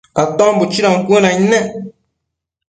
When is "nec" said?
1.51-1.65